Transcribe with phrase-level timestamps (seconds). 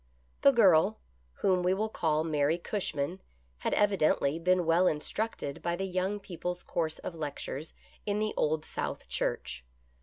[0.41, 0.97] The girl,
[1.31, 3.21] whom we will call Mary Cushman,
[3.59, 8.33] had evi dently been well instructed by the Young People's Course of Lectures in the
[8.35, 9.63] Old South Church.